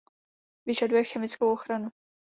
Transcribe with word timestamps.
Vyžaduje 0.65 1.03
chemickou 1.03 1.51
ochranu. 1.51 1.91